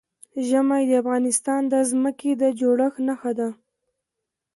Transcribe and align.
ژمی 0.47 0.83
د 0.87 0.91
افغانستان 1.03 1.61
د 1.73 1.75
ځمکې 1.89 2.31
د 2.41 2.43
جوړښت 2.59 2.97
نښه 3.07 3.31
ده. 3.39 3.49